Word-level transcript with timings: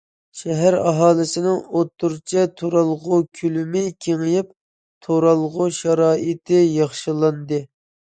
شەھەر 0.37 0.75
ئاھالىسىنىڭ 0.83 1.57
ئوتتۇرىچە 1.79 2.45
تۇرالغۇ 2.61 3.19
كۆلىمى 3.41 3.83
كېڭىيىپ، 4.05 4.49
تۇرالغۇ 5.09 5.69
شارائىتى 5.81 6.63
ياخشىلاندى. 6.65 7.61